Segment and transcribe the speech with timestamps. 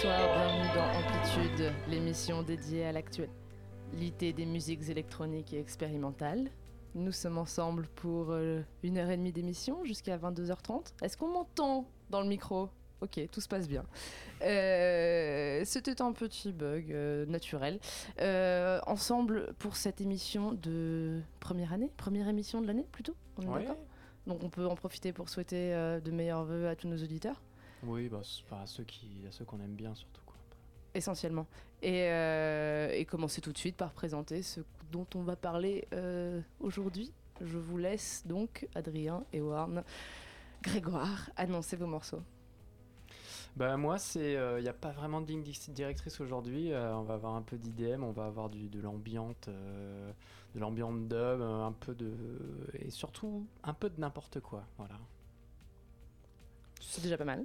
[0.00, 6.50] Bonsoir, bienvenue dans Amplitude, l'émission dédiée à l'actualité des musiques électroniques et expérimentales.
[6.94, 10.92] Nous sommes ensemble pour euh, une heure et demie d'émission jusqu'à 22h30.
[11.02, 12.68] Est-ce qu'on m'entend dans le micro?
[13.00, 13.84] Ok, tout se passe bien.
[14.42, 17.80] Euh, C'était un petit bug euh, naturel.
[18.20, 23.16] Euh, ensemble pour cette émission de première année, première émission de l'année plutôt.
[23.38, 23.60] On est Ouais.
[23.62, 23.78] d'accord?
[24.28, 25.72] Donc on peut en profiter pour souhaiter
[26.04, 27.42] de meilleurs vœux à tous nos auditeurs.
[27.84, 30.36] Oui, bah, c'est pas à ceux qui, à ceux qu'on aime bien surtout quoi.
[30.94, 31.46] essentiellement.
[31.82, 36.40] Et, euh, et commencer tout de suite par présenter ce dont on va parler euh,
[36.60, 37.12] aujourd'hui.
[37.40, 39.84] Je vous laisse donc, Adrien et Warren,
[40.62, 42.22] Grégoire, annoncer vos morceaux.
[43.56, 46.72] Bah moi c'est, il n'y a pas vraiment de ligne directrice aujourd'hui.
[46.72, 50.12] euh, on va avoir un peu d'IDM, on va avoir du, de l'ambiante, euh,
[50.54, 52.12] de l'ambiante dub, euh, un peu de
[52.74, 54.64] et surtout un peu de n'importe quoi.
[54.76, 54.98] Voilà.
[56.80, 57.44] C'est déjà pas mal.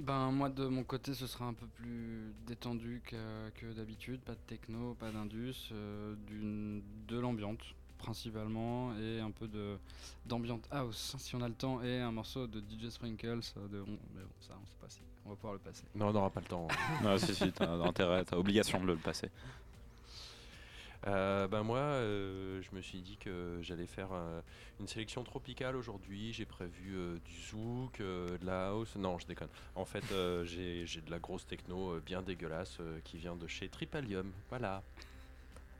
[0.00, 4.32] Ben moi de mon côté ce sera un peu plus détendu que, que d'habitude, pas
[4.32, 7.60] de techno, pas d'indus, euh, d'une- de l'ambiante
[7.98, 9.76] principalement et un peu de
[10.24, 13.80] d'ambiante house si on a le temps et un morceau de DJ Sprinkles euh, de
[14.14, 15.84] mais bon ça on sait pas si on va pouvoir le passer.
[15.94, 16.66] Non, on n'aura pas le temps.
[17.04, 19.28] Non, si, si, t'as intérêt, t'as obligation de le passer.
[21.06, 24.40] Euh, ben moi, euh, je me suis dit que j'allais faire euh,
[24.78, 26.32] une sélection tropicale aujourd'hui.
[26.32, 28.94] J'ai prévu du zouk, de la house.
[28.96, 29.48] Non, je déconne.
[29.74, 30.04] En fait,
[30.44, 34.30] j'ai de la grosse techno bien dégueulasse qui vient de chez Tripalium.
[34.48, 34.82] Voilà.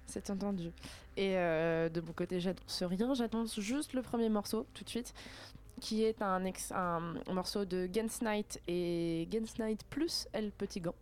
[0.06, 0.70] C'est entendu.
[1.16, 5.14] Et de mon côté, j'annonce rien, j'annonce juste le premier morceau tout de suite,
[5.80, 6.42] qui est un,
[6.72, 10.96] un morceau de Gens Night et Gens Night plus El Petit Gant.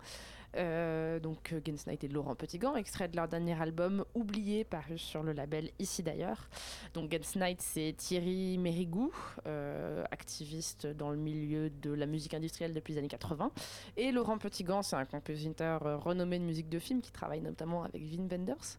[0.57, 4.65] Euh, donc euh, Gens Night et Laurent Petit Gant, extrait de leur dernier album Oublié,
[4.65, 6.49] paru sur le label Ici d'ailleurs.
[6.95, 9.13] Donc Gens Night, c'est Thierry Mérigou,
[9.47, 13.51] euh, activiste dans le milieu de la musique industrielle depuis les années 80.
[13.97, 17.85] Et Laurent Petit Gant, c'est un compositeur renommé de musique de film qui travaille notamment
[17.85, 18.79] avec Vin Wenders.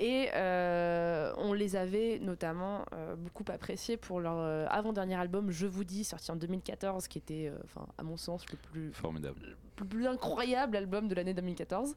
[0.00, 5.66] Et euh, on les avait notamment euh, beaucoup appréciés pour leur euh, avant-dernier album, Je
[5.66, 9.56] vous dis, sorti en 2014, qui était, enfin, à mon sens, le plus, Formidable.
[9.78, 11.96] le plus incroyable album de l'année 2014.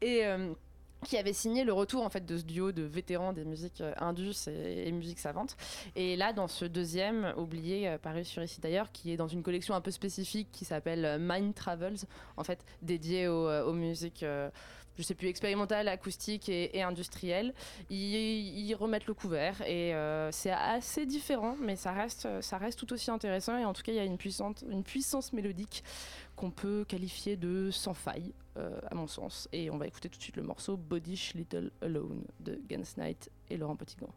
[0.00, 0.24] Et.
[1.04, 3.92] qui avait signé le retour en fait de ce duo de vétérans des musiques euh,
[3.98, 5.56] indus et, et musiques savantes.
[5.96, 9.42] Et là, dans ce deuxième, oublié, euh, paru sur ici d'ailleurs, qui est dans une
[9.42, 11.96] collection un peu spécifique qui s'appelle Mind Travels,
[12.36, 14.24] en fait dédiée aux, euh, aux musiques,
[15.00, 17.54] je sais plus, expérimentales, acoustiques et, et industrielles.
[17.88, 22.92] Ils, remettent le couvert et euh, c'est assez différent, mais ça reste, ça reste tout
[22.92, 23.56] aussi intéressant.
[23.58, 25.82] Et en tout cas, il y a une, puissante, une puissance mélodique
[26.36, 29.48] qu'on peut qualifier de sans faille, euh, à mon sens.
[29.52, 33.30] Et on va écouter tout de suite le morceau Bodish Little Alone de Gens Knight
[33.48, 34.12] et Laurent Petitgant.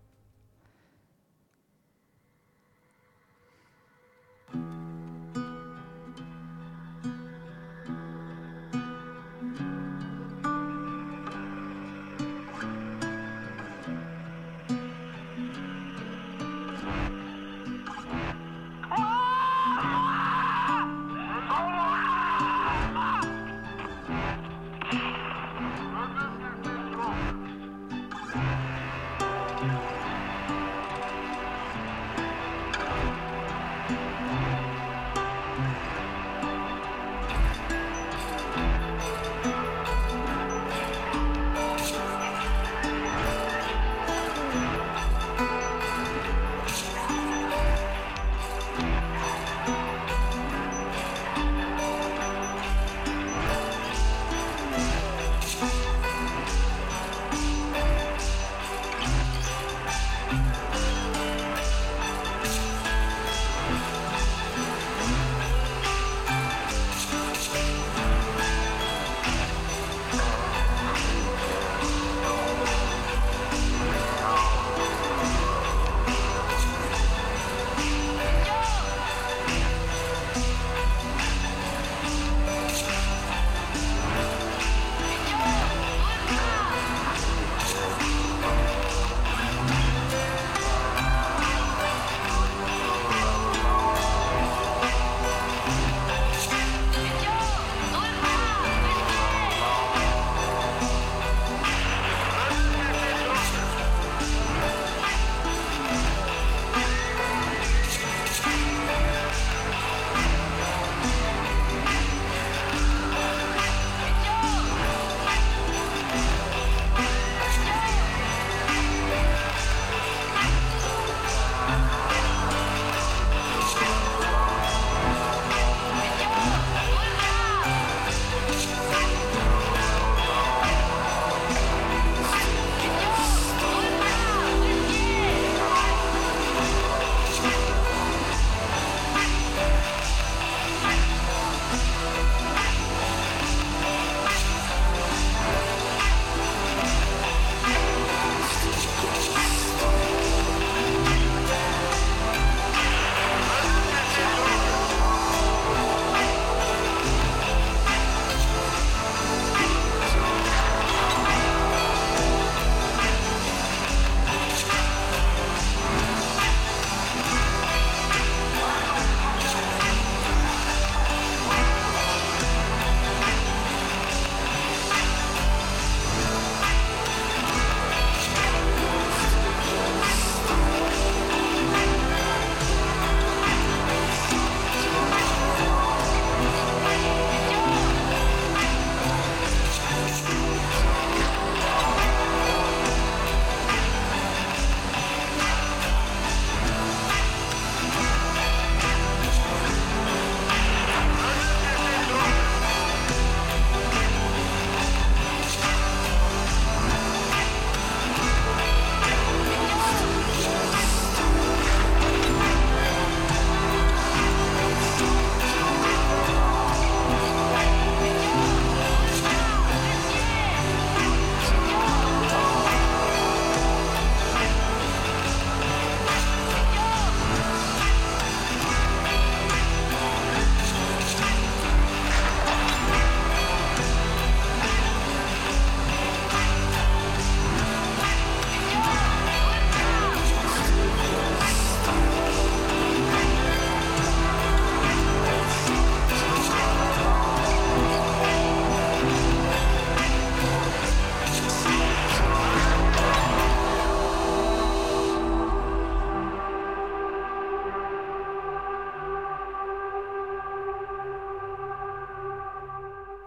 [4.54, 5.43] Thank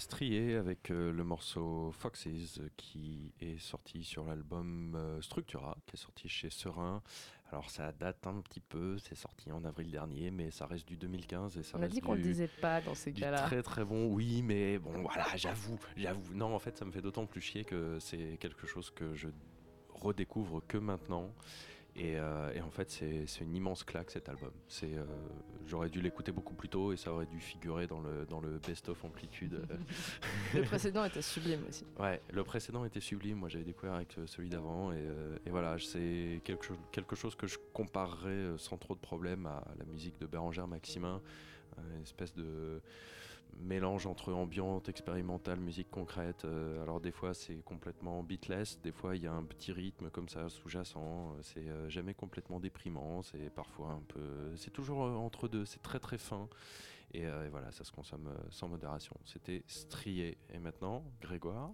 [0.00, 5.98] Strié avec euh, le morceau Foxes qui est sorti sur l'album euh, Structura, qui est
[5.98, 7.02] sorti chez Serein.
[7.52, 10.96] Alors ça date un petit peu, c'est sorti en avril dernier, mais ça reste du
[10.96, 13.42] 2015 et ça On a reste dit qu'on le du- disait pas dans ces cas-là.
[13.42, 16.32] très très bon, oui, mais bon, voilà, j'avoue, j'avoue.
[16.34, 19.28] Non, en fait, ça me fait d'autant plus chier que c'est quelque chose que je
[19.92, 21.30] redécouvre que maintenant.
[21.96, 24.52] Et, euh, et en fait, c'est une immense claque cet album.
[24.84, 25.04] Euh,
[25.66, 28.58] J'aurais dû l'écouter beaucoup plus tôt et ça aurait dû figurer dans le, dans le
[28.58, 29.60] best-of amplitude.
[30.54, 31.84] Le précédent était sublime aussi.
[31.98, 33.38] ouais, le précédent était sublime.
[33.38, 34.92] Moi, j'avais découvert avec euh, celui d'avant.
[34.92, 39.00] Et, euh, et voilà, c'est quelque, chose- quelque chose que je comparerais sans trop de
[39.00, 41.20] problème à la musique de Bérangère Maximin.
[41.96, 42.80] Une espèce de
[43.58, 46.44] mélange entre ambiante, expérimentale, musique concrète.
[46.44, 50.10] Euh, alors des fois c'est complètement beatless, des fois il y a un petit rythme
[50.10, 51.34] comme ça sous-jacent.
[51.36, 55.64] Euh, C'est euh, jamais complètement déprimant, c'est parfois un peu, c'est toujours entre deux.
[55.64, 56.48] C'est très très fin.
[57.12, 59.16] Et, voilà, ça se consomme sans modération.
[59.24, 60.38] C'était strié.
[60.48, 61.72] Et maintenant, Grégoire?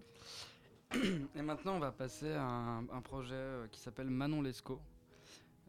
[1.35, 4.81] Et maintenant, on va passer à un, un projet qui s'appelle Manon Lescaut.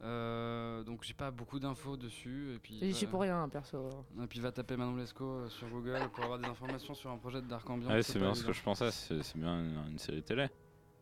[0.02, 2.54] Euh, donc, j'ai pas beaucoup d'infos dessus.
[2.54, 3.88] Et puis, J'y suis euh, pour rien, perso.
[4.22, 7.18] Et puis, va taper Manon Lescaut euh, sur Google pour avoir des informations sur un
[7.18, 7.88] projet de Dark Ambient.
[7.88, 10.48] Ouais, c'est bien ce que je pensais, c'est bien une, une série télé.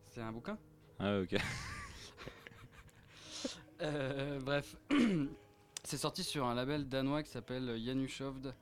[0.03, 0.57] C'est un bouquin?
[0.99, 1.35] Ah, ok.
[3.81, 4.75] Euh, bref,
[5.83, 8.55] c'est sorti sur un label danois qui s'appelle Janushovd.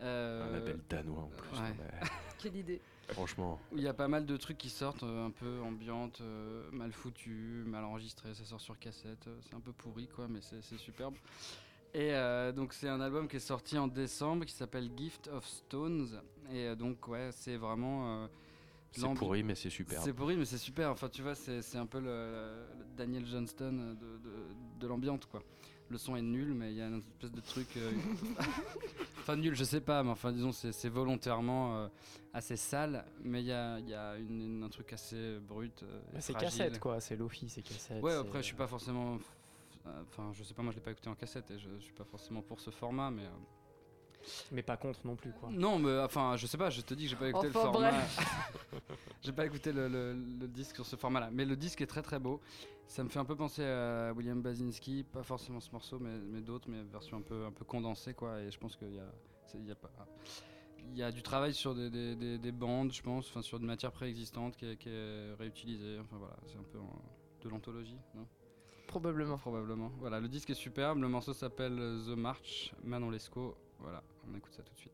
[0.00, 1.58] Euh, Un label danois en plus.
[1.58, 1.68] ouais.
[1.70, 2.06] non, mais,
[2.38, 2.80] Quelle idée.
[3.08, 3.58] Franchement.
[3.74, 6.92] il y a pas mal de trucs qui sortent, euh, un peu ambiantes, euh, mal
[6.92, 10.62] foutues, mal enregistrées, ça sort sur cassette, euh, c'est un peu pourri quoi, mais c'est
[10.78, 11.14] superbe.
[11.92, 15.46] Et euh, donc c'est un album qui est sorti en décembre qui s'appelle Gift of
[15.46, 16.20] Stones.
[16.52, 18.22] Et donc ouais, c'est vraiment...
[18.24, 18.26] euh,
[18.90, 20.02] C'est pourri, mais c'est super.
[20.02, 20.90] C'est pourri, mais c'est super.
[20.90, 24.32] Enfin, tu vois, c'est c'est un peu le, le Daniel Johnston de, de,
[24.80, 25.42] de l'ambiance, quoi.
[25.94, 27.68] Le son est nul, mais il y a une espèce de truc.
[27.76, 27.92] euh,
[29.20, 31.88] enfin, nul, je sais pas, mais enfin, disons, c'est c'est volontairement euh,
[32.32, 35.84] assez sale, mais il y a, il y a une- une- un truc assez brut.
[35.84, 36.48] euh, et c'est fragile.
[36.58, 38.02] cassette quoi, c'est Lofi, c'est cassette.
[38.02, 39.18] Ouais, après, je suis pas forcément.
[39.86, 41.84] euh, Enfin, je sais pas, moi je l'ai pas écouté en cassette et je, je
[41.84, 43.22] suis pas forcément pour ce format, mais.
[43.22, 43.28] euh,
[44.50, 45.48] Mais pas contre non plus quoi.
[45.52, 47.72] non, mais enfin, je sais pas, je te dis que j'ai pas écouté Enfin, le
[47.72, 47.92] format.
[49.22, 51.28] j'ai pas écouté le, le- le disque sur ce format-là.
[51.32, 52.40] Mais le disque est très très beau.
[52.86, 56.40] Ça me fait un peu penser à William Basinski, pas forcément ce morceau, mais, mais
[56.40, 58.40] d'autres, mais version un peu, un peu condensée, quoi.
[58.40, 59.10] Et je pense qu'il y a,
[59.46, 59.90] c'est- il y a pas.
[60.92, 63.58] Il y a du travail sur des, des- des- des bandes, je pense, enfin sur
[63.58, 65.98] une matière préexistante qui est, qui est réutilisée.
[65.98, 67.02] Enfin voilà, c'est un peu en-
[67.42, 68.26] de l'anthologie, non?
[68.86, 69.38] Probablement.
[69.38, 69.90] Probablement.
[69.98, 71.00] Voilà, le disque est superbe.
[71.00, 71.76] Le morceau s'appelle
[72.06, 73.56] The March, Manon Lescaut.
[73.80, 74.92] Voilà, on écoute ça tout de suite.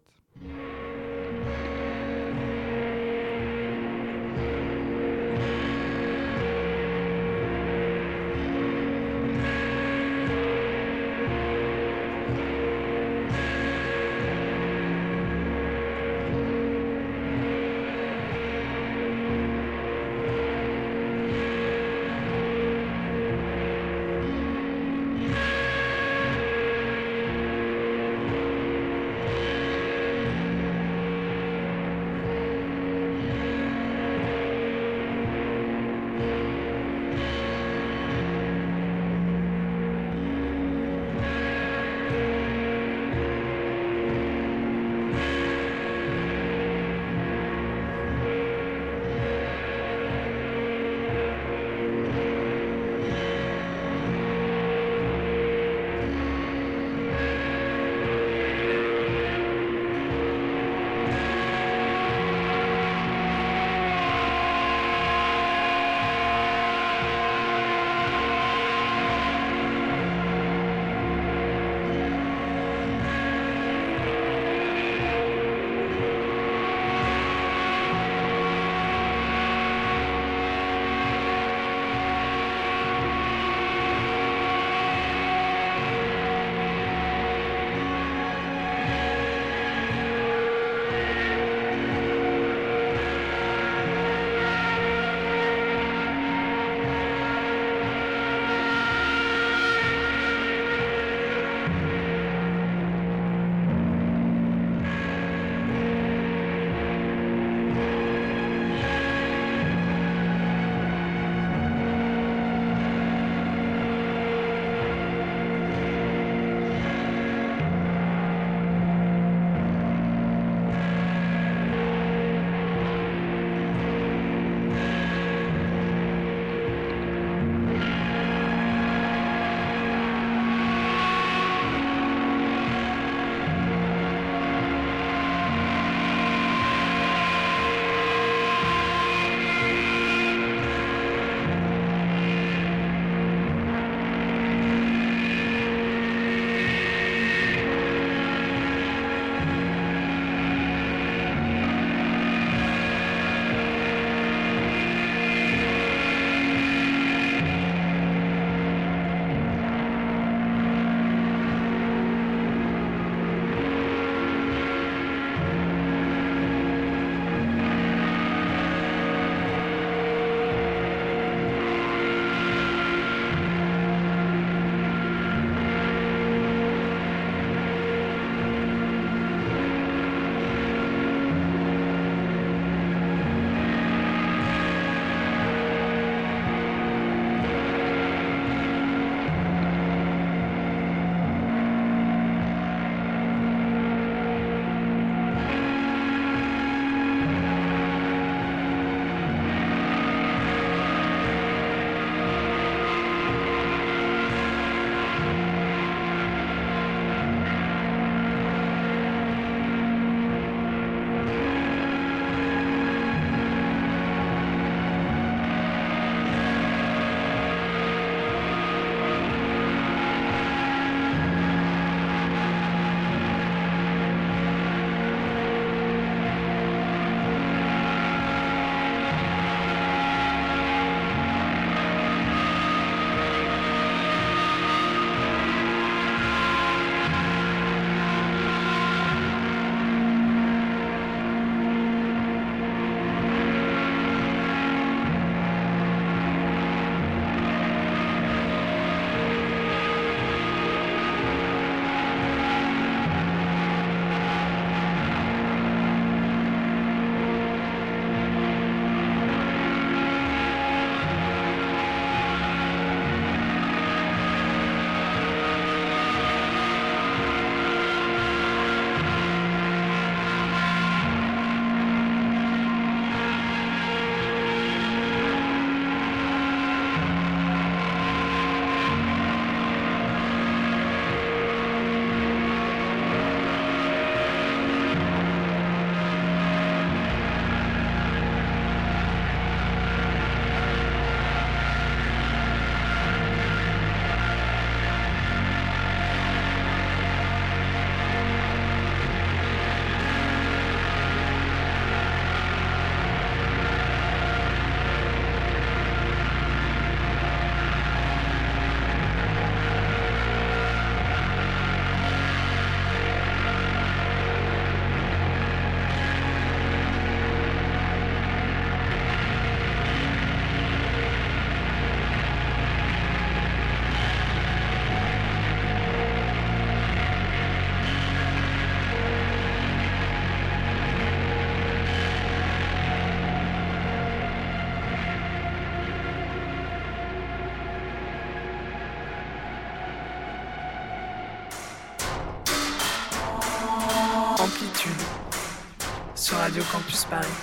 [347.11, 347.40] Radio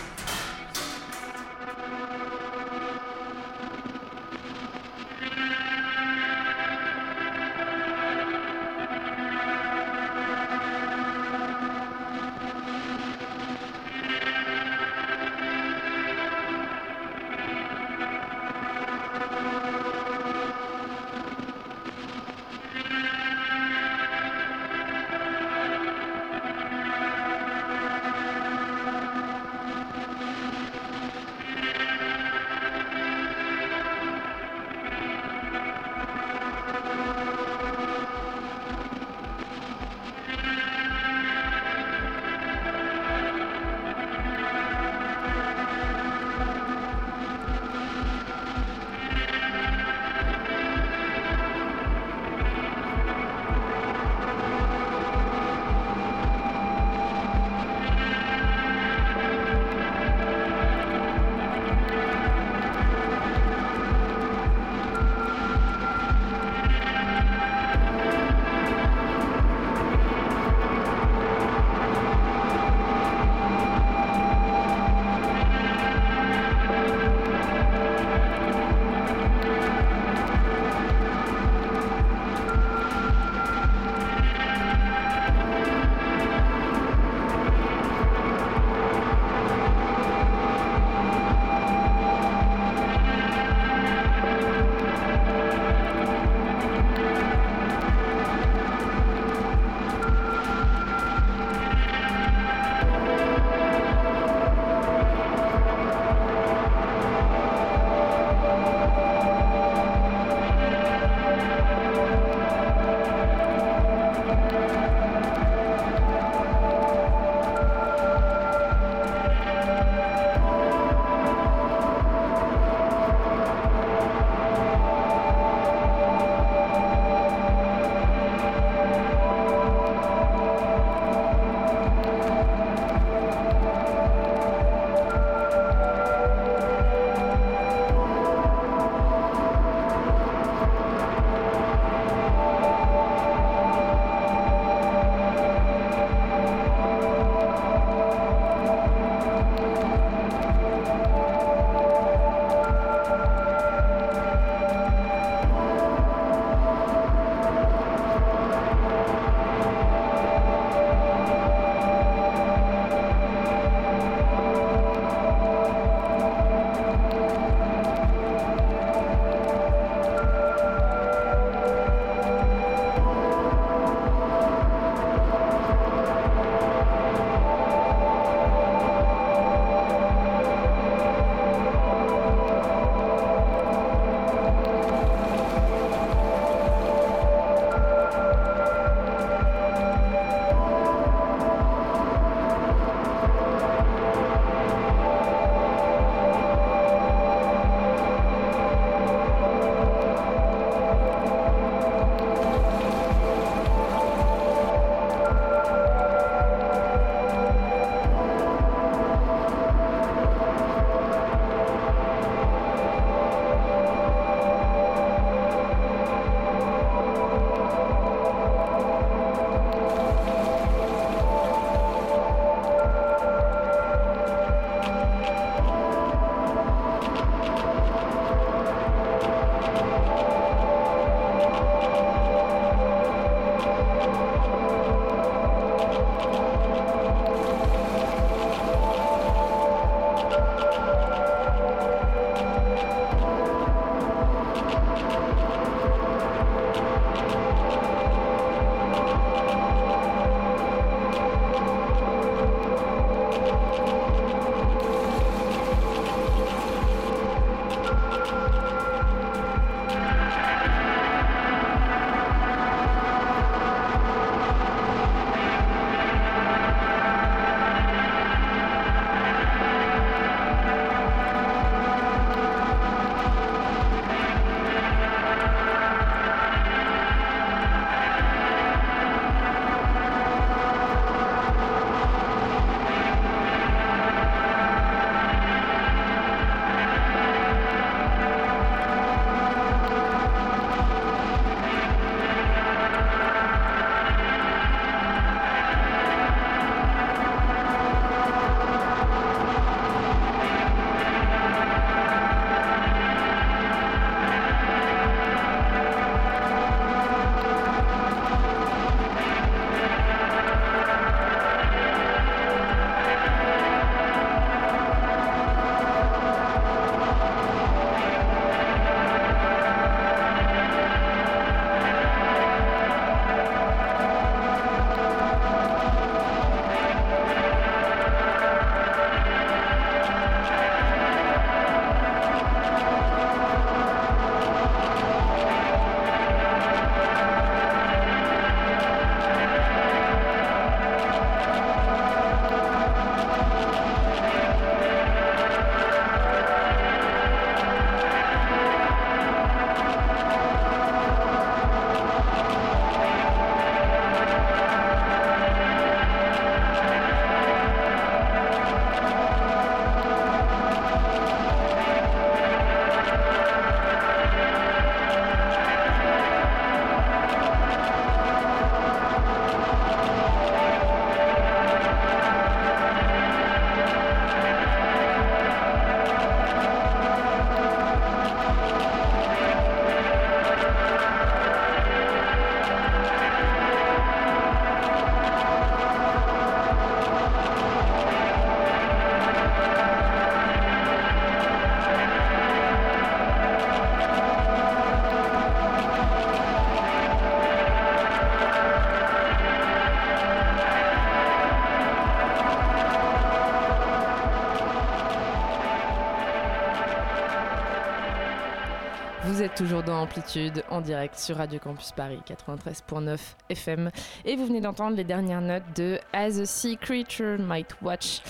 [409.55, 413.17] Toujours dans Amplitude en direct sur Radio Campus Paris 93.9
[413.49, 413.89] FM
[414.25, 418.21] et vous venez d'entendre les dernières notes de As a Sea Creature Might Watch,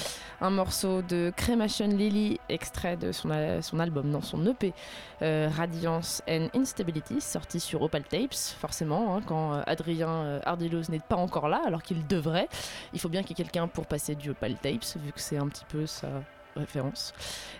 [0.41, 4.73] un morceau de Cremation Lily extrait de son, al- son album, non son EP
[5.21, 8.33] euh, Radiance and Instability sorti sur Opal Tapes.
[8.59, 12.47] Forcément, hein, quand euh, Adrien euh, n'est pas encore là alors qu'il devrait,
[12.93, 15.37] il faut bien qu'il y ait quelqu'un pour passer du Opal Tapes vu que c'est
[15.37, 16.07] un petit peu sa
[16.57, 17.13] référence.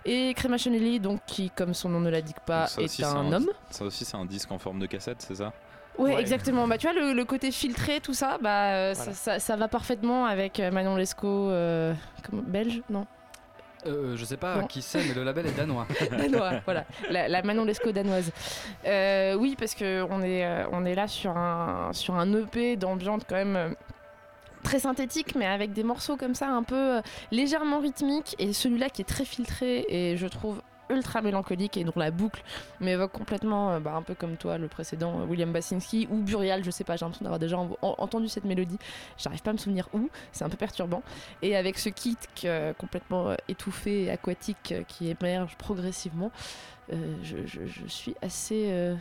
[0.04, 3.10] Et Cremation Lily, donc qui comme son nom ne l'indique pas ça est aussi, un
[3.10, 3.48] c'est un- homme.
[3.70, 5.52] Ça aussi, c'est un disque en forme de cassette, c'est ça?
[5.98, 6.20] Ouais, Ouais.
[6.20, 6.68] exactement.
[6.68, 9.16] Bah, tu vois, le, le côté filtré, tout ça, bah, euh, ça, Voilà.
[9.16, 11.92] ça- ça va parfaitement avec euh, Manon Lescaut, euh,
[12.32, 13.06] belge Non?
[13.86, 14.66] Euh, je sais pas Non.
[14.66, 15.86] qui c'est, mais le label est danois.
[16.10, 16.84] Danois, voilà.
[17.10, 18.30] La, la Manon Lescaut danoise.
[18.86, 23.22] Euh, oui, parce qu'on est, euh, on est là sur un, sur un EP d'ambiance
[23.28, 23.74] quand même.
[24.68, 27.00] Très synthétique, mais avec des morceaux comme ça, un peu euh,
[27.30, 28.36] légèrement rythmiques.
[28.38, 32.42] Et celui-là qui est très filtré et je trouve ultra mélancolique et dont la boucle
[32.78, 36.62] m'évoque complètement, euh, bah, un peu comme toi, le précédent euh, William Basinski ou Burial,
[36.64, 38.76] je sais pas, j'ai l'impression d'avoir déjà en- en- entendu cette mélodie.
[39.16, 41.02] J'arrive pas à me souvenir où, c'est un peu perturbant.
[41.40, 42.18] Et avec ce kit
[42.76, 46.30] complètement étouffé et aquatique qui émerge progressivement,
[46.90, 48.94] je, suis assez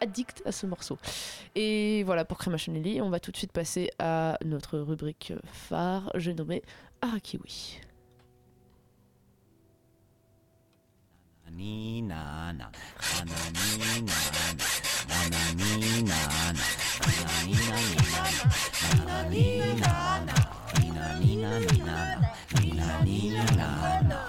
[0.00, 0.98] addict à ce morceau.
[1.54, 5.40] Et voilà pour Cremation Lily, on va tout de suite passer à notre rubrique euh,
[5.52, 6.62] phare, j'ai nommé
[7.00, 7.80] Arakiwi.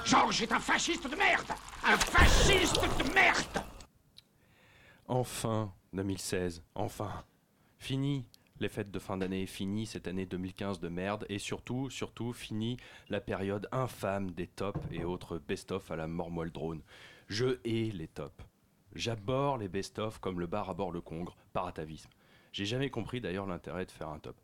[0.06, 1.44] Georges est un fasciste de merde
[1.86, 3.64] Un fasciste de merde
[5.10, 7.26] Enfin, 2016, enfin.
[7.80, 8.28] Fini
[8.60, 12.78] les fêtes de fin d'année, fini cette année 2015 de merde, et surtout, surtout, fini
[13.10, 16.84] la période infâme des tops et autres best-of à la mormoile drone.
[17.28, 18.46] Je hais les tops.
[18.94, 22.12] J'aborde les best-of comme le bar aborde le congre, par atavisme.
[22.52, 24.40] J'ai jamais compris d'ailleurs l'intérêt de faire un top.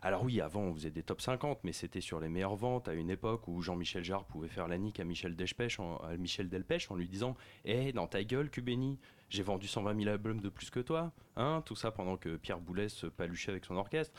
[0.00, 2.94] Alors oui, avant on faisait des top 50, mais c'était sur les meilleures ventes à
[2.94, 6.48] une époque où Jean-Michel Jarre pouvait faire la nique à Michel Delpech en, à Michel
[6.48, 10.48] Delpech en lui disant Eh, dans ta gueule, Cubeni, j'ai vendu 120 000 albums de
[10.48, 11.12] plus que toi.
[11.36, 14.18] Hein Tout ça pendant que Pierre Boulez se paluchait avec son orchestre.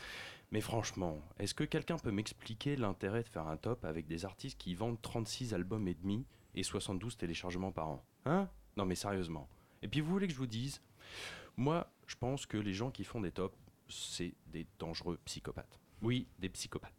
[0.52, 4.58] Mais franchement, est-ce que quelqu'un peut m'expliquer l'intérêt de faire un top avec des artistes
[4.58, 8.50] qui vendent 36 albums et demi et 72 téléchargements par an Hein?
[8.78, 9.48] Non mais sérieusement.
[9.82, 10.82] Et puis vous voulez que je vous dise
[11.58, 15.80] Moi, je pense que les gens qui font des tops, c'est des dangereux psychopathes.
[16.02, 16.99] Oui, des psychopathes.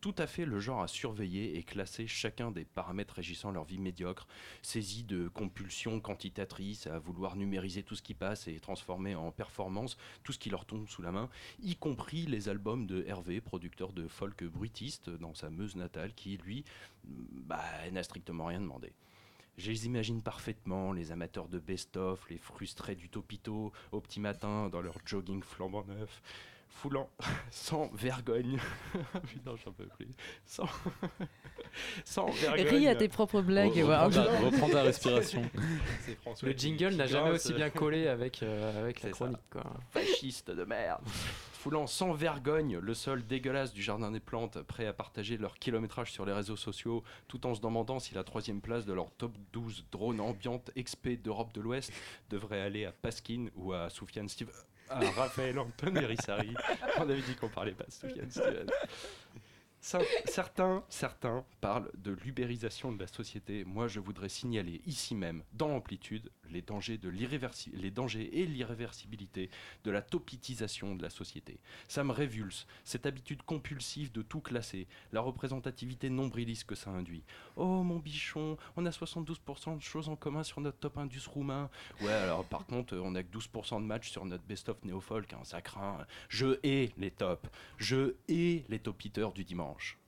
[0.00, 3.78] Tout à fait le genre à surveiller et classer chacun des paramètres régissant leur vie
[3.78, 4.28] médiocre,
[4.62, 9.98] saisis de compulsions quantitatrices à vouloir numériser tout ce qui passe et transformer en performance
[10.22, 11.28] tout ce qui leur tombe sous la main,
[11.60, 16.36] y compris les albums de Hervé, producteur de folk bruitiste dans sa Meuse natale, qui
[16.36, 16.64] lui
[17.04, 18.92] bah, n'a strictement rien demandé.
[19.56, 24.68] Je les imagine parfaitement, les amateurs de best-of, les frustrés du topito au petit matin
[24.68, 26.22] dans leur jogging flambant neuf,
[26.68, 27.08] foulant
[27.50, 28.58] sans vergogne.
[29.26, 30.08] Putain, j'en peux plus.
[30.44, 30.68] Sans,
[32.04, 32.66] sans vergogne.
[32.68, 35.42] Ris à tes propres blagues, Re- reprends, ta, reprends ta respiration.
[36.42, 39.38] Le jingle n'a jamais aussi bien collé avec, euh, avec la chronique.
[39.50, 39.64] Quoi.
[39.90, 41.02] fasciste de merde.
[41.52, 46.12] Foulant sans vergogne le sol dégueulasse du jardin des plantes, prêt à partager leur kilométrage
[46.12, 49.32] sur les réseaux sociaux, tout en se demandant si la troisième place de leur top
[49.52, 51.92] 12 drone ambiante XP d'Europe de l'Ouest
[52.30, 54.50] devrait aller à Paskin ou à Soufiane Steve.
[54.90, 56.54] À Raphaël Anton et Rissari.
[56.98, 57.90] On avait dit qu'on parlait pas de.
[59.80, 63.64] Cer- Certains, certains parlent de l'ubérisation de la société.
[63.64, 69.50] Moi, je voudrais signaler ici même, dans Amplitude, les dangers, de les dangers et l'irréversibilité
[69.84, 71.58] de la topitisation de la société.
[71.88, 77.24] Ça me révulse, cette habitude compulsive de tout classer, la représentativité nombriliste que ça induit.
[77.56, 81.70] Oh mon bichon, on a 72% de choses en commun sur notre top indus roumain.
[82.00, 85.40] Ouais, alors par contre, on a que 12% de matchs sur notre best-of néo-folk, hein,
[85.44, 86.06] ça craint.
[86.28, 89.98] Je hais les tops, je hais les topiteurs du dimanche.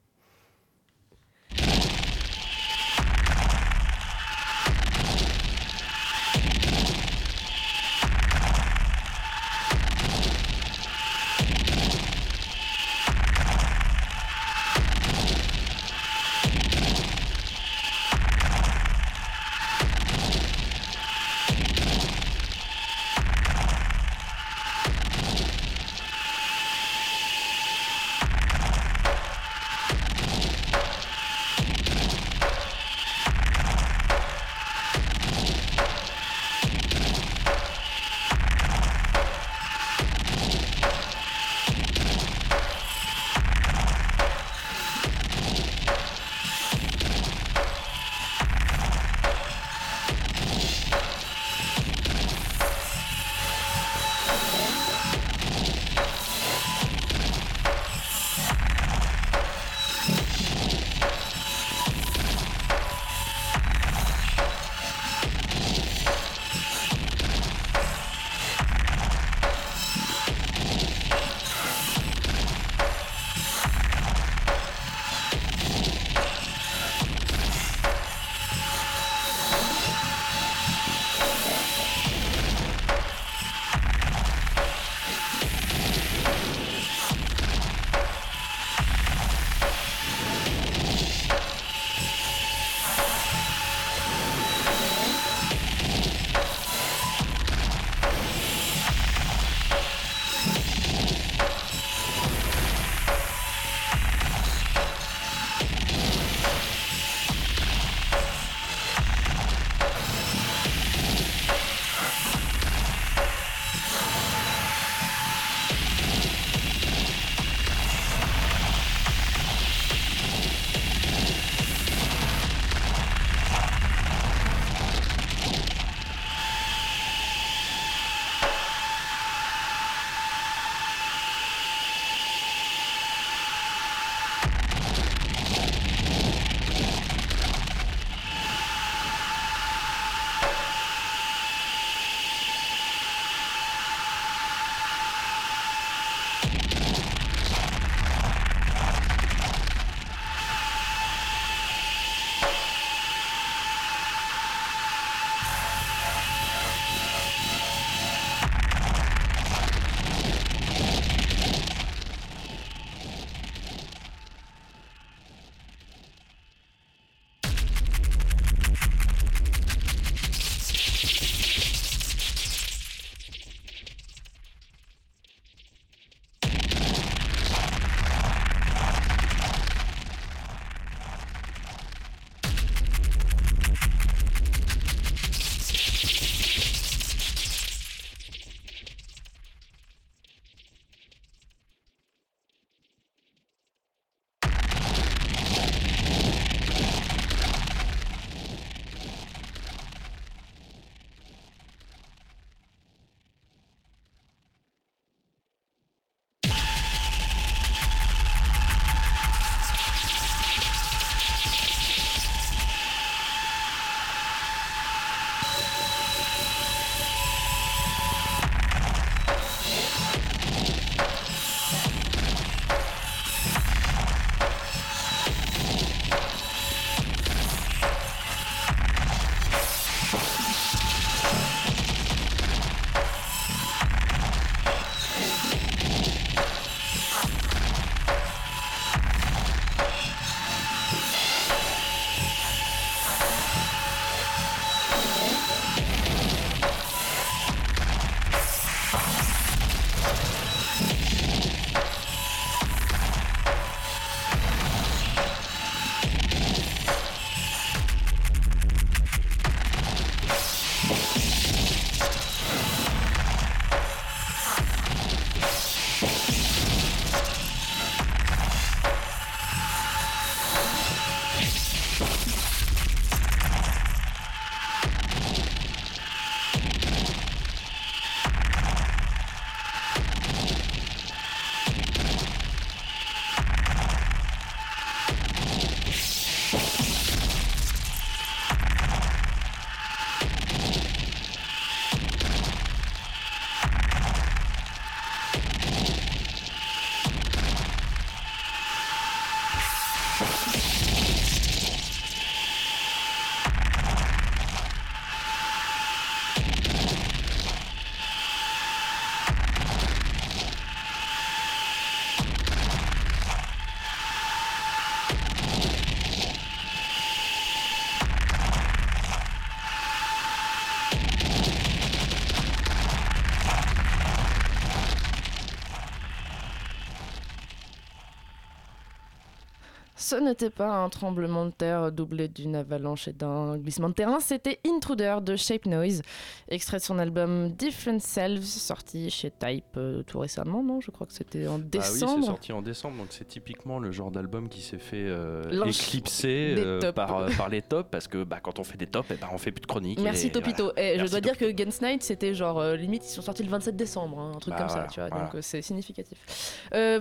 [330.10, 334.18] Ce n'était pas un tremblement de terre doublé d'une avalanche et d'un glissement de terrain,
[334.18, 336.02] c'était Intruder de Shape Noise,
[336.48, 340.80] extrait de son album Different Selves, sorti chez Type euh, tout récemment, non?
[340.80, 342.16] Je crois que c'était en Ah oui, décembre.
[342.22, 346.56] c'est sorti en décembre, donc c'est typiquement le genre d'album qui s'est fait euh, éclipser
[346.58, 349.14] euh, par, euh, par les tops, parce que bah, quand on fait des tops, eh
[349.14, 350.00] ben, on fait plus de chroniques.
[350.00, 350.72] Merci et Topito.
[350.74, 350.94] voilà.
[350.94, 353.76] Et je dois dire que Guns Night, c'était genre limite, ils sont sortis le 27
[353.76, 355.08] décembre, hein, un truc Bah comme voilà, ça, tu vois.
[355.08, 355.24] voilà.
[355.30, 356.18] Donc c'est significatif.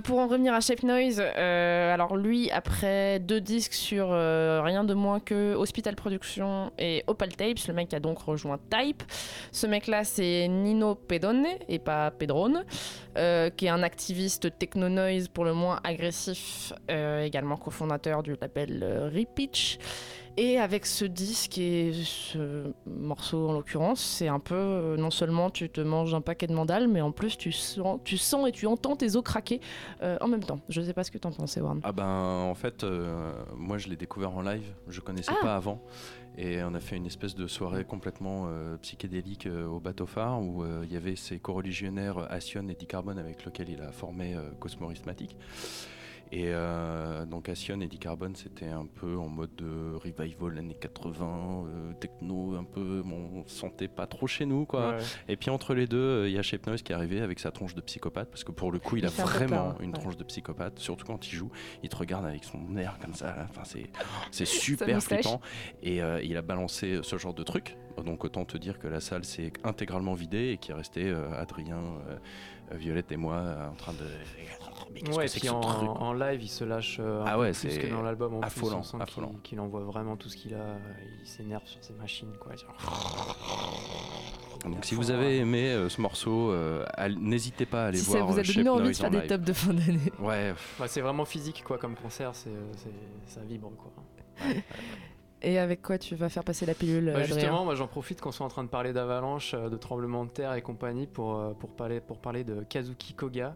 [0.04, 4.94] Pour en revenir à Shape Noise, alors lui, après deux disques sur euh, rien de
[4.94, 9.04] moins que Hospital Productions et Opal Tapes, le mec a donc rejoint Type.
[9.52, 12.64] Ce mec-là, c'est Nino Pedone et pas Pedrone,
[13.18, 19.12] euh, qui est un activiste techno-noise pour le moins agressif, euh, également cofondateur du label
[19.14, 19.78] Repitch.
[20.38, 25.50] Et avec ce disque et ce morceau en l'occurrence, c'est un peu euh, non seulement
[25.50, 28.52] tu te manges un paquet de mandales, mais en plus tu sens, tu sens et
[28.54, 29.60] tu entends tes os craquer
[30.02, 30.60] euh, en même temps.
[30.70, 31.82] Je sais pas ce que t'en penses, Warren.
[31.84, 35.44] Ah ben en fait, euh, moi je l'ai découvert en live, je connaissais Ah.
[35.44, 35.82] pas avant.
[36.38, 40.42] Et on a fait une espèce de soirée complètement euh, psychédélique euh, au bateau phare
[40.42, 44.38] où euh, il y avait ses co-religionnaires Assion et Dicarbone avec lequel il a formé
[44.60, 45.36] Cosmorismatic.
[46.32, 51.66] Et euh, donc Assion et Dicarbone c'était un peu en mode de revival années 80,
[51.68, 54.92] euh, techno un peu, bon, on se sentait pas trop chez nous quoi.
[54.92, 55.04] Ouais.
[55.28, 57.40] Et puis entre les deux, euh, il y a Shape Noise qui est arrivé avec
[57.40, 59.92] sa tronche de psychopathe, parce que pour le coup, il, Il a un vraiment une
[59.92, 60.00] ouais.
[60.00, 61.52] tronche de psychopathe, surtout quand il joue.
[61.82, 65.42] Il te regarde avec son air comme ça, enfin, c'est, super flippant.
[65.82, 67.76] Et euh, il a balancé ce genre de truc.
[68.04, 72.18] Donc autant te dire que la salle s'est intégralement vidée et qu'il euh, Adrien, euh,
[72.76, 74.06] Violette et moi euh, en train de.
[74.94, 76.64] Mais qu'est-ce Ouais, que et c'est que puis ce en, truc en live, il se
[76.64, 78.34] lâche euh, un Ah peu ouais, plus c'est que dans l'album.
[78.36, 79.32] En affolant, plus, on sent qu'il- affolant.
[79.44, 80.78] qu'il envoie vraiment tout ce qu'il a.
[81.22, 82.54] Il s'énerve sur ses machines, quoi.
[84.66, 88.06] Donc si vous avez aimé euh, ce morceau, euh, all- n'hésitez pas à aller Si
[88.06, 90.12] ça voir vous a donné Shape envie de faire des tops de fin d'année.
[90.20, 92.32] Ouais, Ouais, c'est vraiment physique, quoi, comme concert.
[92.36, 93.92] C'est, c'est- ça vibre, quoi.
[95.42, 98.34] Et avec quoi tu vas faire passer la pilule, Bah, justement, moi j'en profite qu'on
[98.34, 102.02] soit en train de parler d'avalanche, de tremblements de terre et compagnie pour, pour, parler,
[102.02, 103.56] pour parler de Kazuki Koga.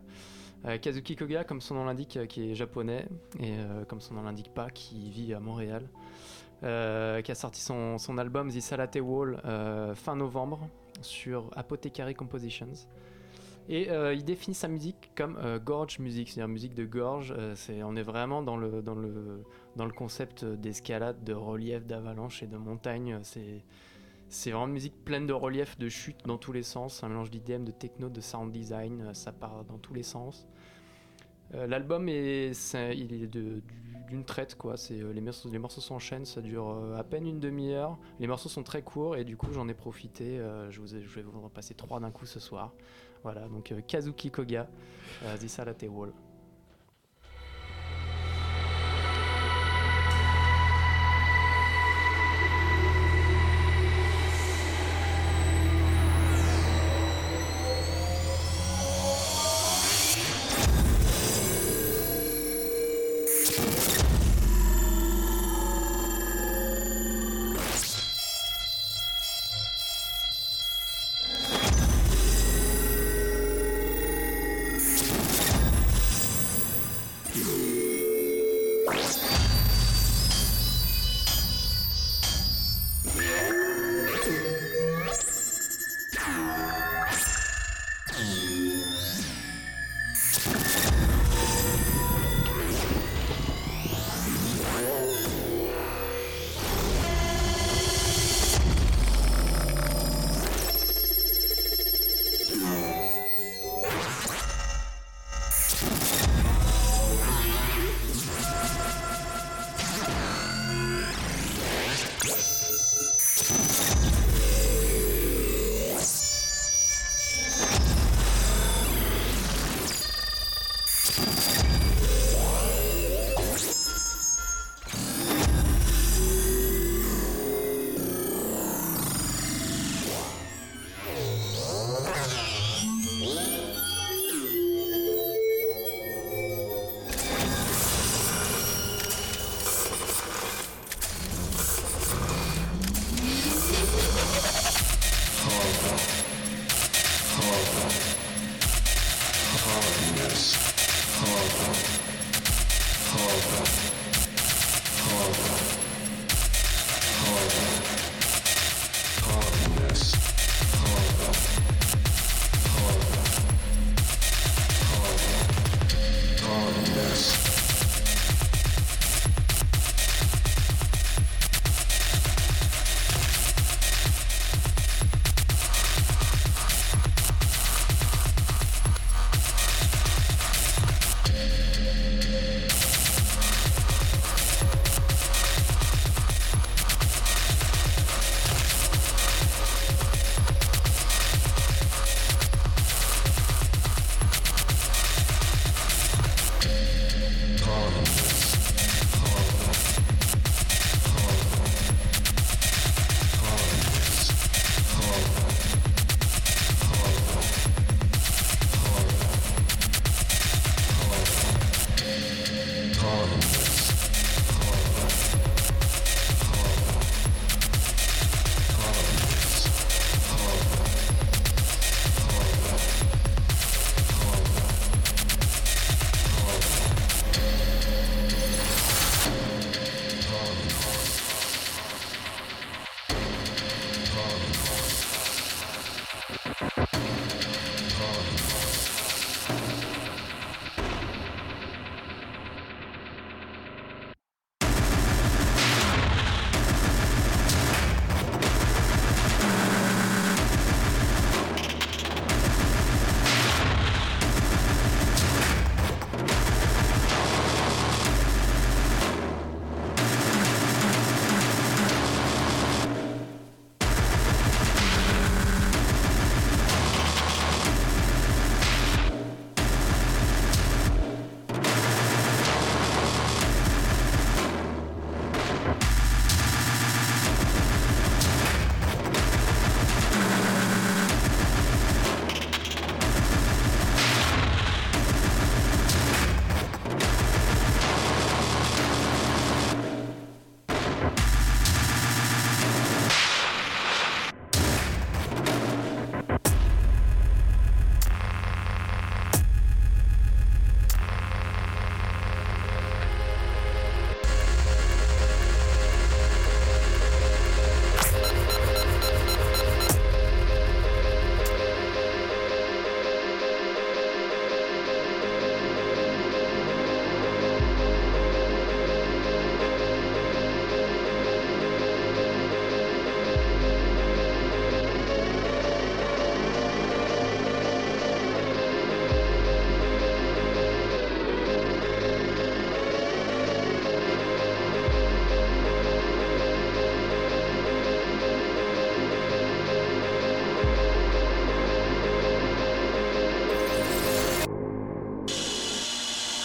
[0.66, 3.06] Euh, Kazuki Koga, comme son nom l'indique, euh, qui est japonais
[3.40, 5.88] et euh, comme son nom l'indique pas, qui vit à Montréal,
[6.62, 9.38] qui a sorti son, son album The Salate Wall
[9.96, 10.70] fin novembre
[11.02, 12.88] sur Apothecary Compositions.
[13.68, 17.36] Et il définit sa musique comme gorge music, c'est-à-dire musique de gorge.
[17.56, 19.44] c'est, on est vraiment dans le, dans le,
[19.76, 23.20] dans le concept d'escalade, de relief, d'avalanche et de montagne.
[23.24, 23.62] C'est,
[24.34, 27.30] c'est vraiment une musique pleine de relief, de chute dans tous les sens, un mélange
[27.30, 30.48] d'IDM, de techno, de sound design, euh, ça part dans tous les sens.
[31.54, 32.52] Euh, L'album est,
[34.08, 34.74] d'une traite quoi.
[34.92, 38.00] Euh, les morceaux, les morceaux s'enchaînent, ça dure à peine une demi-heure.
[38.20, 40.40] Les morceaux sont très courts et du coup j'en ai profité.
[40.70, 42.74] je, vais vous en passer trois d'un coup ce soir.
[43.22, 44.68] Voilà donc Kazuki Koga,
[45.48, 46.12] Salate Wall.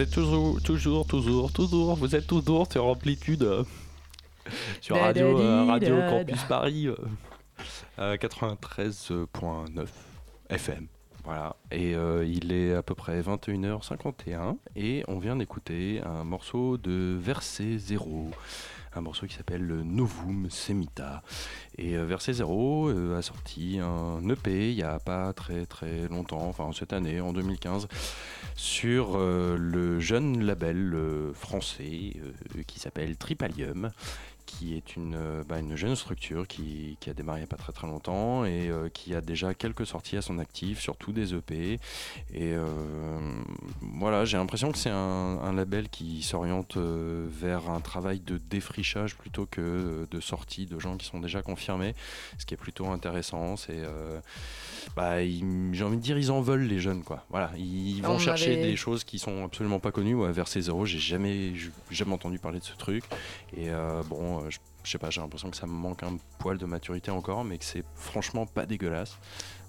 [0.00, 3.64] Êtes toujours, toujours, toujours, toujours, vous êtes toujours sur Amplitude, euh,
[4.80, 6.96] sur Radio, euh, di, Radio Campus Paris, euh,
[7.98, 9.86] à 93.9
[10.48, 10.86] FM.
[11.24, 16.78] Voilà, et euh, il est à peu près 21h51 et on vient d'écouter un morceau
[16.78, 18.30] de Verset Zéro,
[18.94, 21.22] un morceau qui s'appelle Novum Semita.
[21.78, 26.08] Et euh, Verset Zéro euh, a sorti un EP il n'y a pas très très
[26.08, 27.88] longtemps, enfin cette année, en 2015,
[28.56, 30.96] sur euh, le jeune label
[31.34, 32.14] français
[32.66, 33.90] qui s'appelle Tripalium
[34.50, 37.48] qui est une, euh, bah, une jeune structure qui, qui a démarré il n'y a
[37.48, 41.12] pas très très longtemps et euh, qui a déjà quelques sorties à son actif, surtout
[41.12, 41.74] des EP.
[42.34, 42.64] Et euh,
[43.80, 44.96] voilà, j'ai l'impression que c'est un,
[45.42, 50.96] un label qui s'oriente vers un travail de défrichage plutôt que de sortie de gens
[50.96, 51.94] qui sont déjà confirmés,
[52.38, 53.56] ce qui est plutôt intéressant.
[53.56, 53.82] C'est,
[54.96, 57.24] bah, j'ai envie de dire, ils en veulent les jeunes, quoi.
[57.30, 60.14] Voilà, ils vont On chercher avait- des choses qui sont absolument pas connues.
[60.14, 61.52] Ouais, Verset Zéro, j'ai jamais,
[61.90, 63.04] jamais entendu parler de ce truc.
[63.56, 63.68] Et
[64.08, 66.64] bon, euh, je je sais pas, j'ai l'impression que ça me manque un poil de
[66.64, 69.18] maturité encore, mais que c'est franchement pas dégueulasse.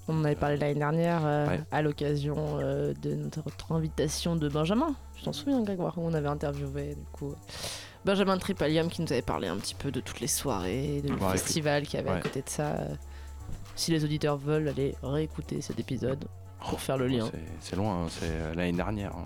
[0.08, 1.62] On en avait parlé l'année dernière euh, Ouais.
[1.72, 4.96] à l'occasion euh, de notre invitation de Benjamin.
[5.18, 7.36] Je t'en souviens, Grégoire, où on avait interviewé du coup
[8.06, 11.32] Benjamin Tripalium qui nous avait parlé un petit peu de toutes les soirées, de Ouais,
[11.34, 12.78] festivals qu'il y avait à côté de ça.
[13.76, 16.26] Si les auditeurs veulent aller réécouter cet épisode
[16.70, 17.30] pour faire le lien.
[17.60, 19.12] C'est- loin, hein, c'est euh, l'année dernière.
[19.16, 19.26] hein.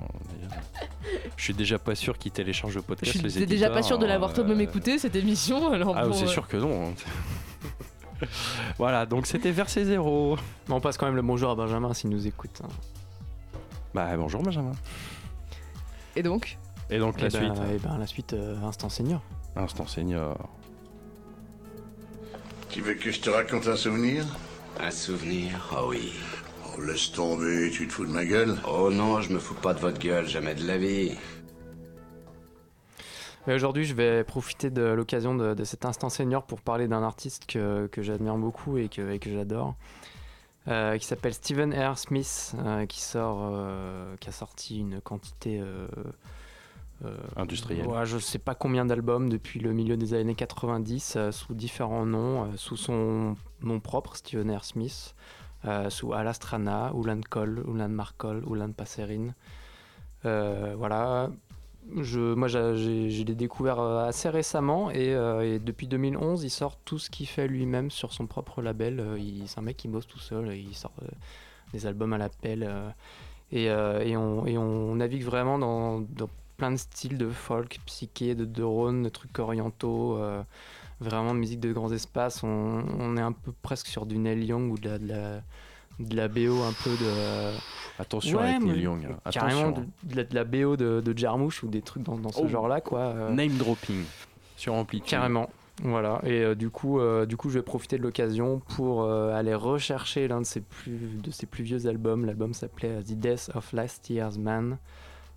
[1.38, 3.12] Je suis déjà pas sûr qu'ils téléchargent le Je podcast.
[3.12, 6.06] suis les t'es déjà pas sûr de l'avoir toi-même euh, écouté cette émission, alors Ah,
[6.08, 6.88] bon, c'est euh, sûr que non.
[6.90, 6.94] hein.
[8.78, 10.38] voilà, donc c'était Verset Zéro.
[10.68, 12.62] Mais on passe quand même le bonjour à Benjamin s'il nous écoute.
[12.64, 12.70] hein.
[13.94, 14.72] Bah bonjour Benjamin.
[16.16, 16.58] Et donc?
[16.90, 17.64] Et donc la Eh ben, suite.
[17.74, 19.22] eh ben, la suite, euh, Instant Senior.
[19.56, 20.38] Instant senior.
[22.70, 24.26] Tu veux que je te raconte un souvenir?
[24.80, 26.12] Un souvenir Oh oui.
[26.78, 29.74] Oh, laisse tomber, tu te fous de ma gueule Oh non, je me fous pas
[29.74, 31.14] de votre gueule, jamais de la vie.
[33.48, 37.04] Mais aujourd'hui, je vais profiter de l'occasion de, de cet instant senior pour parler d'un
[37.04, 39.76] artiste que, que j'admire beaucoup et que, et que j'adore,
[40.68, 41.98] euh, qui s'appelle Stephen R.
[41.98, 45.88] Smith, euh, qui sort, euh, qui a sorti une quantité euh,
[47.04, 47.88] euh, Industrielle.
[47.88, 52.06] ouais, je sais pas combien d'albums depuis le milieu des années 90 euh, sous différents
[52.06, 54.64] noms, euh, sous son nom propre, Stephen R.
[54.64, 55.45] Smith, euh,
[55.90, 59.34] sous Alastrana, Ulan Cole, Ulan Markol, Ulan Passerin.
[60.26, 61.30] Euh, voilà.
[61.98, 66.98] Je, moi, j'ai, l'ai découvert euh, assez récemment et, euh, depuis 2011, il sort tout
[66.98, 69.00] ce qu'il fait lui-même sur son propre label.
[69.00, 71.08] Euh, c'est un mec qui bosse tout seul, il sort euh,
[71.74, 72.90] des albums à l'appel euh,
[73.52, 79.04] et, euh, on, navigue vraiment dans, dans plein de styles de folk, psyché, de drone,
[79.04, 80.42] de trucs orientaux, euh,
[81.00, 82.44] vraiment de musique de grands espaces.
[82.44, 85.42] On, on est un peu presque sur du Neil Young ou de la, de la,
[86.00, 87.52] de la BO un peu de.
[88.00, 89.08] Attention Ouais, avec Neil Young.
[89.26, 89.32] hein.
[89.32, 92.32] Carrément de, de la, de la BO de, de Jarmouche ou des trucs dans, dans
[92.32, 92.48] ce Oh.
[92.48, 93.00] genre-là, quoi.
[93.00, 94.04] euh, Name dropping.
[94.58, 95.10] Sur Amplitude.
[95.10, 95.50] Carrément.
[95.84, 99.34] Voilà, et euh, du, coup, euh, du coup, je vais profiter de l'occasion pour euh,
[99.36, 102.26] aller rechercher l'un de ses plus, de ses plus vieux albums.
[102.26, 104.78] L'album s'appelait The Death of Last Year's Man.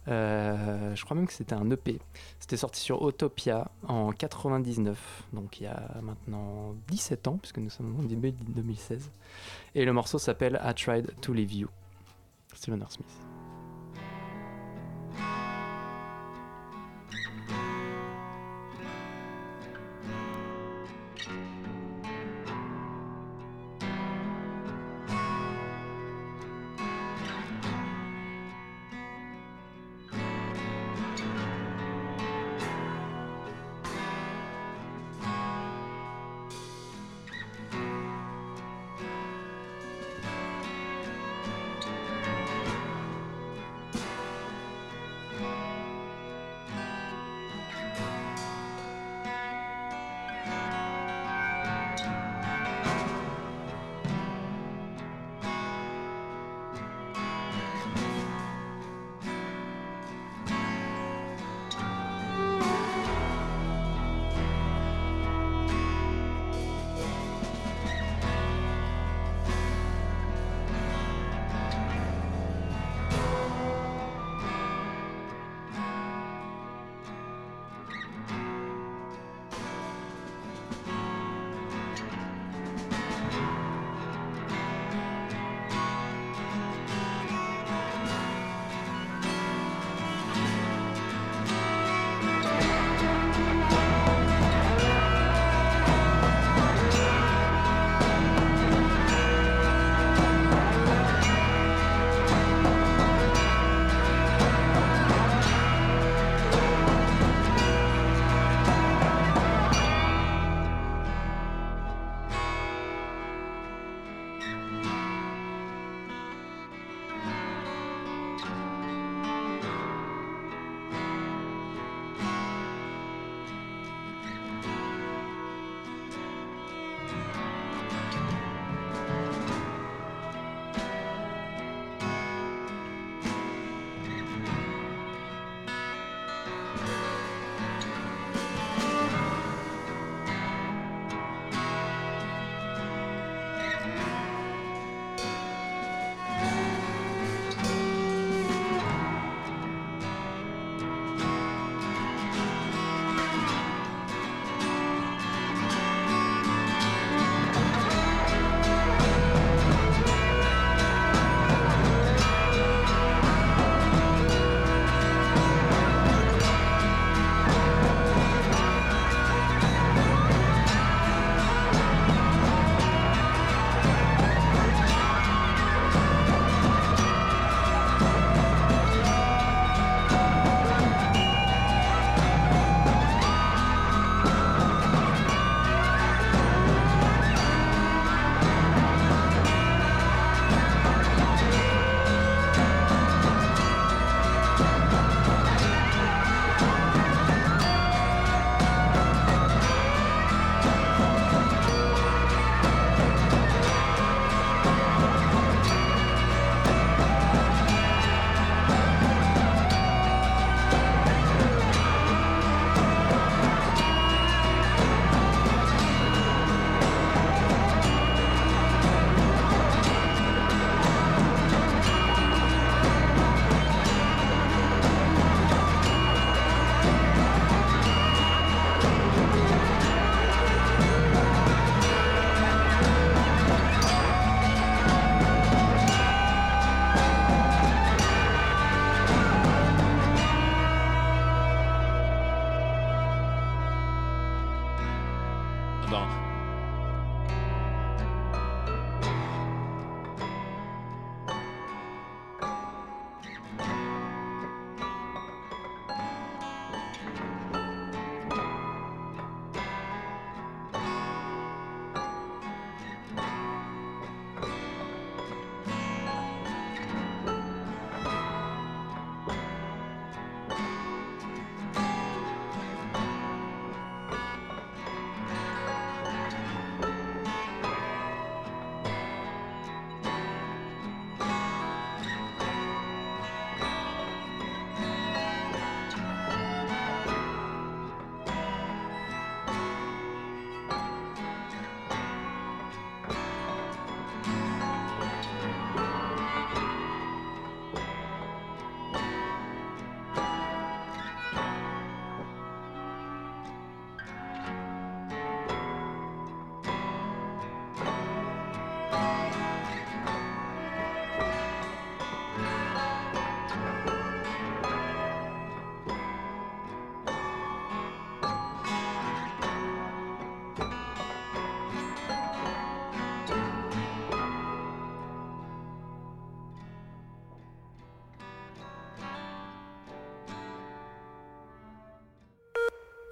[0.09, 2.01] Euh, je crois même que c'était un EP.
[2.39, 7.71] C'était sorti sur Autopia en 99, donc il y a maintenant 17 ans, puisque nous
[7.71, 9.11] sommes au début de 2016.
[9.75, 11.69] Et le morceau s'appelle I Tried to Leave You.
[12.55, 12.91] Stephen R.
[12.91, 13.28] Smith.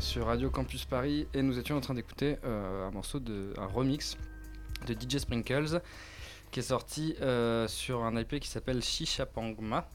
[0.00, 3.66] Sur Radio Campus Paris et nous étions en train d'écouter euh, un morceau de un
[3.66, 4.16] remix
[4.88, 5.80] de DJ Sprinkles
[6.50, 9.88] qui est sorti euh, sur un IP qui s'appelle Shishapangma.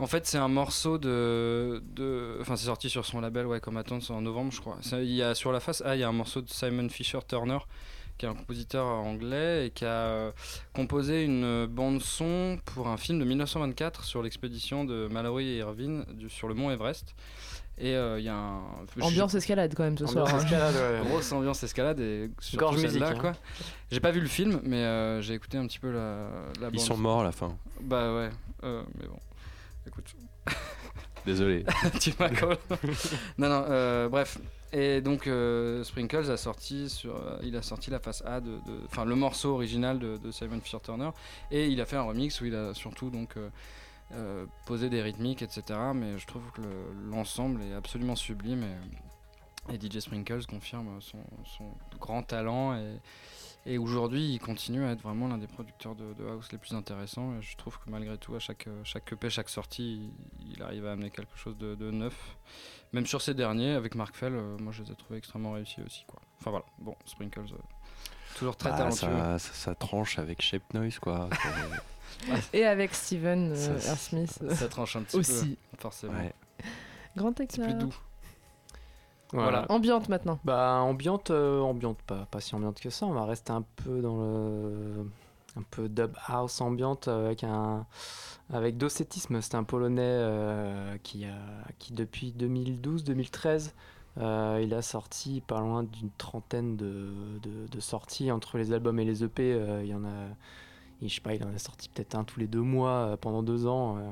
[0.00, 3.76] En fait, c'est un morceau de, de enfin c'est sorti sur son label ouais comme
[3.76, 4.78] en novembre je crois.
[4.94, 7.20] Il y a sur la face A, il y a un morceau de Simon Fisher
[7.28, 7.58] Turner
[8.18, 10.32] qui est un compositeur anglais et qui a euh,
[10.72, 16.04] composé une bande son pour un film de 1924 sur l'expédition de Mallory et Irvine
[16.28, 17.14] sur le mont Everest.
[17.76, 18.60] Et euh, il y a un
[19.00, 20.40] Ambiance escalade quand même ce Ambiance soir.
[20.40, 20.44] hein.
[20.44, 21.08] escalade, ouais.
[21.08, 23.14] grosse ambiance escalade et Gorge musique, hein.
[23.20, 23.32] quoi.
[23.90, 26.28] J'ai pas vu le film, mais euh, j'ai écouté un petit peu la,
[26.60, 27.00] la Ils bande sont son.
[27.00, 27.56] morts à la fin.
[27.80, 28.30] Bah ouais,
[28.62, 29.18] euh, mais bon.
[29.88, 30.14] Écoute,
[31.26, 31.64] Désolé.
[32.00, 32.58] tu call.
[33.38, 34.38] non, non, euh, bref.
[34.72, 38.50] Et donc euh, Sprinkles a sorti sur, euh, il a sorti la face A de,
[38.50, 41.10] de- enfin le morceau original de, de Simon Fisher Turner,
[41.50, 43.36] et il a fait un remix où il a surtout donc
[44.14, 45.62] euh, posé des rythmiques, etc.
[45.94, 51.18] Mais je trouve que le- l'ensemble est absolument sublime et, et DJ Sprinkles confirme son,
[51.44, 51.64] son
[51.98, 52.98] grand talent et,
[53.66, 56.74] et aujourd'hui il continue à être vraiment l'un des producteurs de, de house les plus
[56.74, 57.34] intéressants.
[57.38, 60.10] Et je trouve que malgré tout à chaque chaque EP, chaque sortie,
[60.40, 62.36] il, il arrive à amener quelque chose de, de neuf.
[62.92, 65.80] Même sur ces derniers, avec Mark Fell, euh, moi je les ai trouvés extrêmement réussis
[65.84, 66.04] aussi.
[66.06, 66.20] Quoi.
[66.40, 67.56] Enfin voilà, bon, Sprinkles, euh,
[68.36, 68.96] toujours très Bah, talentueux.
[69.08, 71.28] ça, ça, ça tranche avec Shape Noise, quoi.
[72.52, 73.96] Et avec Steven euh, Ça.
[73.96, 74.38] Smith.
[74.50, 75.58] Ça tranche un petit aussi.
[75.72, 76.14] peu, forcément.
[76.14, 76.32] ouais.
[77.16, 77.64] Grand C'est éclat.
[77.66, 77.94] plus doux.
[79.32, 79.66] Voilà.
[79.68, 80.38] Ambiante maintenant.
[80.44, 83.06] Bah ambiante, euh, ambiante, pas, pas si ambiante que ça.
[83.06, 85.10] On va rester un peu dans le,
[85.56, 87.84] un peu dub house ambiante avec un,
[88.52, 89.40] avec Docétisme.
[89.40, 91.34] C'est un Polonais euh, qui a,
[91.80, 93.72] qui depuis 2012-2013,
[94.18, 97.10] euh, il a sorti pas loin d'une trentaine de,
[97.42, 99.52] de, de sorties entre les albums et les EP.
[99.52, 100.28] euh, il y en a,
[101.08, 103.42] je sais pas, il en a sorti peut-être un tous les deux mois euh, pendant
[103.42, 103.96] deux ans.
[103.98, 104.10] euh.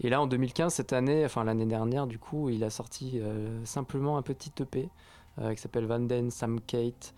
[0.00, 3.64] Et là, en 2015, cette année, enfin l'année dernière, du coup, il a sorti euh,
[3.64, 4.88] simplement un petit EP
[5.36, 7.12] qui s'appelle Van Den Sam Kate.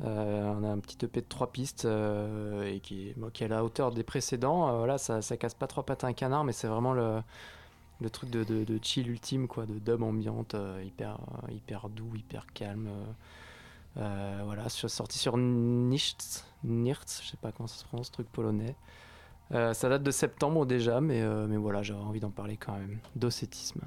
[0.00, 3.90] On a un petit EP de trois pistes et qui qui est à la hauteur
[3.90, 4.68] des précédents.
[4.68, 7.22] Euh, voilà, ça, ça casse pas trois pattes à un canard, mais c'est vraiment le,
[8.10, 10.54] truc de, chill ultime, quoi, de dub ambiante,
[10.84, 11.18] hyper,
[11.50, 12.90] hyper doux, hyper calme.
[13.96, 14.42] Euh.
[14.44, 18.76] Voilà, sorti sur Nichts, Nirtz, je sais pas comment ça se prononce, truc polonais.
[19.52, 22.72] Euh, ça date de septembre déjà, mais, euh, mais voilà, j'avais envie d'en parler quand
[22.72, 22.98] même.
[23.14, 23.80] Docétisme.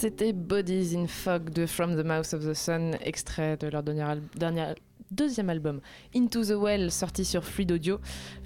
[0.00, 4.72] C'était Bodies in Fog de From the Mouth of the Sun, extrait de leur dernier,
[5.10, 5.82] deuxième album
[6.16, 8.00] Into the Well, sorti sur Fluid Audio.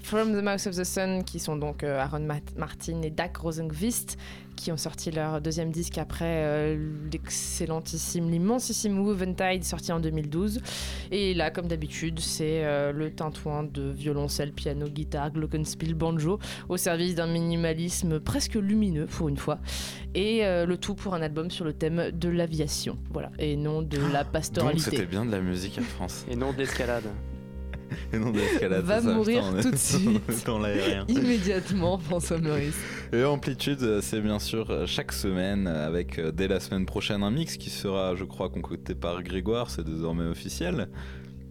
[0.05, 3.37] From the Mouth of the Sun, qui sont donc euh, Aaron Mat- Martin et Dak
[3.37, 4.17] Rosenqvist,
[4.55, 6.77] qui ont sorti leur deuxième disque après euh,
[7.11, 10.61] l'excellentissime, l'immensissime Eventide, sorti en 2012.
[11.09, 16.37] Et là, comme d'habitude, c'est euh, le tintouin de violoncelle, piano, guitare, glockenspiel, banjo,
[16.69, 19.57] au service d'un minimalisme presque lumineux pour une fois.
[20.13, 23.81] Et euh, le tout pour un album sur le thème de l'aviation, voilà, et non
[23.81, 24.91] de la Donc pastoralité.
[24.91, 26.25] c'était bien de la musique Air France.
[26.29, 27.05] Et non d'escalade.
[28.13, 28.83] Et non d'escalade.
[28.83, 30.45] Va c'est ça, mourir tout de suite.
[30.45, 31.05] Dans l'aérien.
[31.07, 32.79] Immédiatement, François Maurice.
[33.13, 37.23] Et Amplitude, c'est bien sûr euh, chaque semaine, euh, avec euh, dès la semaine prochaine
[37.23, 40.89] un mix qui sera, je crois, concocté par Grégoire, c'est désormais officiel.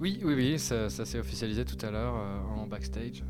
[0.00, 3.22] Oui, oui, oui, ça, ça s'est officialisé tout à l'heure euh, en backstage.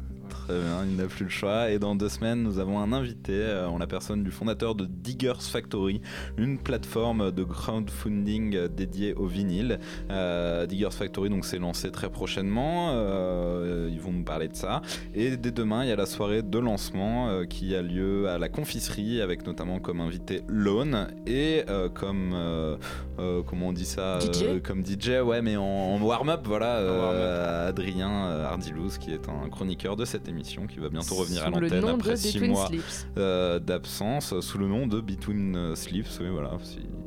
[0.47, 1.71] Très bien, il n'a plus le choix.
[1.71, 4.85] Et dans deux semaines, nous avons un invité euh, en la personne du fondateur de
[4.85, 6.01] Diggers Factory,
[6.37, 9.79] une plateforme de crowdfunding euh, dédiée au vinyle.
[10.11, 12.91] Euh, Diggers Factory donc s'est lancé très prochainement.
[12.93, 14.83] euh, ils vont nous parler de ça.
[15.15, 18.39] Et dès demain, il y a la soirée de lancement euh, qui a lieu à
[18.39, 22.77] la confiserie avec notamment comme invité Lone et euh, comme euh,
[23.19, 24.43] euh, comment on dit ça DJ?
[24.43, 29.29] euh, comme DJ ouais mais en, en warm-up voilà euh, Adrien euh, Hardilouz qui est
[29.29, 32.33] un chroniqueur de cette émission qui va bientôt revenir à Sous l'antenne après de six
[32.35, 33.07] Between mois Sleeps.
[33.19, 36.53] euh, d'absence sous le nom de Between euh, Sleeps oui voilà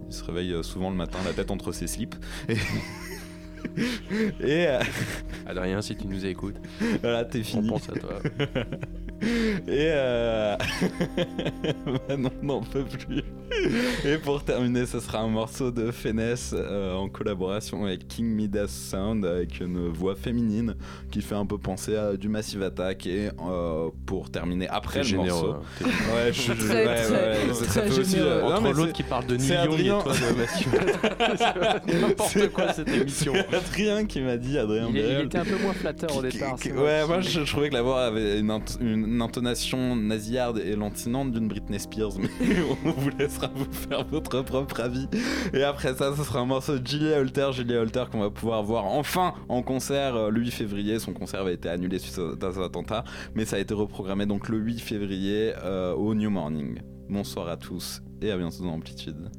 [0.10, 2.15] il se réveille euh, souvent le matin la tête entre ses slips
[2.49, 2.56] et,
[4.39, 4.79] et euh,
[5.45, 6.57] Adrien, si tu nous écoutes,
[7.01, 8.19] voilà t'es on fini pense à toi.
[9.21, 10.55] et euh...
[12.07, 13.23] bah non, n'en peut plus.
[14.05, 18.67] Et pour terminer, ce sera un morceau de Feness euh, en collaboration avec King Midas
[18.67, 20.75] Sound avec une voix féminine
[21.11, 23.07] qui fait un peu penser à du Massive Attack.
[23.07, 25.53] Et euh, pour terminer après le généreux, morceau,
[25.84, 25.88] hein.
[26.13, 29.35] ouais, je, ouais, très, ouais, ça- fait aussi, euh, Entre l'autre c'est- qui parle de
[29.35, 29.38] et
[29.88, 32.01] toi de.
[32.01, 33.34] N'importe quoi cette émission.
[33.53, 36.55] Adrien qui m'a dit, Adrien Il, est- il était un peu moins flatteur au départ.
[36.59, 40.57] qui- ouais, moi je, je trouvais que la voix avait une, int- une intonation nasillarde
[40.59, 42.29] et lancinante d'une Britney Spears, mais
[42.85, 45.07] on vous laissera vous faire votre propre avis.
[45.53, 48.63] Et après ça, ce sera un morceau de Julia Holter, Julia Holter qu'on va pouvoir
[48.63, 50.99] voir enfin en concert euh, le 8 février.
[50.99, 53.03] Son concert avait été annulé suite à cet attentat,
[53.35, 56.79] mais ça a été reprogrammé donc le 8 février euh, au New Morning.
[57.09, 59.29] Bonsoir à tous et à bientôt dans Amplitude.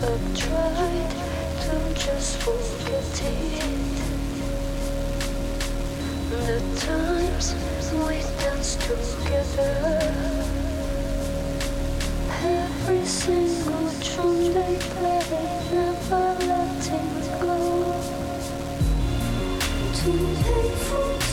[0.00, 1.10] I've tried
[1.62, 4.07] to just forget it.
[6.46, 7.54] The times
[7.92, 9.74] we danced together.
[12.30, 15.20] Every single tune they play,
[15.72, 17.10] never letting
[17.40, 17.56] go.
[19.94, 21.27] Too to